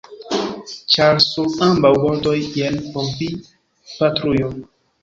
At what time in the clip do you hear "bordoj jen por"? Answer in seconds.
2.07-3.13